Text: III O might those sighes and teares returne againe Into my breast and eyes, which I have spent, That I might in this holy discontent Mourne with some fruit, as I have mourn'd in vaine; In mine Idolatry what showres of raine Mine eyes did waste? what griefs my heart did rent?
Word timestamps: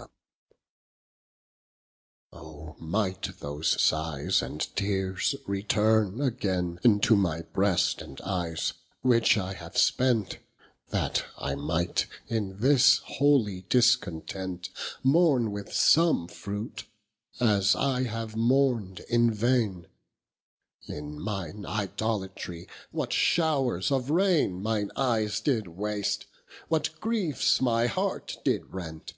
III 0.00 0.06
O 2.34 2.76
might 2.78 3.36
those 3.40 3.78
sighes 3.82 4.40
and 4.40 4.60
teares 4.76 5.34
returne 5.44 6.20
againe 6.20 6.78
Into 6.84 7.16
my 7.16 7.42
breast 7.42 8.00
and 8.00 8.20
eyes, 8.20 8.74
which 9.02 9.36
I 9.36 9.54
have 9.54 9.76
spent, 9.76 10.38
That 10.90 11.24
I 11.36 11.56
might 11.56 12.06
in 12.28 12.60
this 12.60 12.98
holy 13.06 13.62
discontent 13.62 14.68
Mourne 15.02 15.50
with 15.50 15.72
some 15.72 16.28
fruit, 16.28 16.84
as 17.40 17.74
I 17.74 18.04
have 18.04 18.36
mourn'd 18.36 19.00
in 19.08 19.32
vaine; 19.34 19.88
In 20.86 21.18
mine 21.20 21.66
Idolatry 21.66 22.68
what 22.92 23.10
showres 23.10 23.90
of 23.90 24.10
raine 24.10 24.62
Mine 24.62 24.92
eyes 24.94 25.40
did 25.40 25.66
waste? 25.66 26.26
what 26.68 26.90
griefs 27.00 27.60
my 27.60 27.88
heart 27.88 28.36
did 28.44 28.72
rent? 28.72 29.14